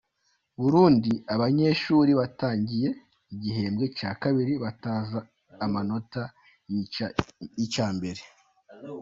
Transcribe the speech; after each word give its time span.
Burundi 0.59 1.11
Abanyeshuri 1.33 2.11
batangiye 2.19 2.89
igihembwe 3.33 3.85
cya 3.97 4.11
kabiri 4.21 4.53
batazi 4.63 5.19
amanota 5.65 6.21
y’icya 7.57 7.87
mbere 7.97 8.21